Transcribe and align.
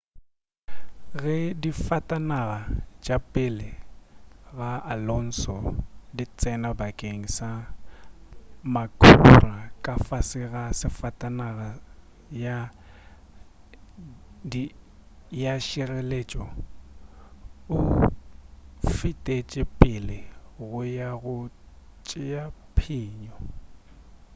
ge 1.21 1.37
disafatanaga 1.61 2.59
tša 3.03 3.17
pele 3.33 3.69
ga 4.57 4.71
alonso 4.93 5.55
di 6.15 6.25
tsena 6.39 6.69
bakeng 6.79 7.23
sa 7.35 7.49
makhura 8.73 9.55
ka 9.85 9.93
fase 10.07 10.41
ga 10.53 10.63
safatanaga 10.79 11.69
ya 15.43 15.55
tšhireletšo 15.61 16.43
o 17.75 17.77
fetetše 18.95 19.63
pele 19.79 20.17
go 20.69 20.79
ya 20.97 21.09
go 21.23 21.35
tšea 22.05 22.43
phenyo 22.75 23.35